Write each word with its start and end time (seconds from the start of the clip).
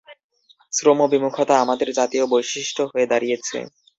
শ্রমবিমুখতা 0.73 1.55
আমাদের 1.59 1.87
জাতীয় 1.97 2.25
বৈশিষ্ট্য 2.33 2.81
হয়ে 2.91 3.09
দাঁড়িয়েছে। 3.11 3.57